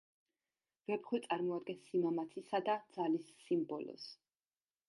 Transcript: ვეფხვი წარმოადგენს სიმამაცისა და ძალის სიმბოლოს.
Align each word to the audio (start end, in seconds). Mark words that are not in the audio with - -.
ვეფხვი 0.91 1.19
წარმოადგენს 1.27 1.85
სიმამაცისა 1.91 2.63
და 2.71 2.79
ძალის 2.97 3.31
სიმბოლოს. 3.47 4.09